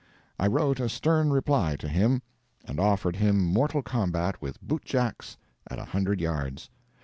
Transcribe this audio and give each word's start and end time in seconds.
I 0.39 0.47
wrote 0.47 0.79
a 0.79 0.89
stern 0.89 1.29
reply 1.31 1.75
to 1.75 1.87
him, 1.87 2.23
and 2.65 2.79
offered 2.79 3.17
him 3.17 3.39
mortal 3.45 3.83
combat 3.83 4.41
with 4.41 4.59
bootjacks 4.59 5.37
at 5.69 5.77
a 5.77 5.85
hundred 5.85 6.19
yards. 6.19 6.71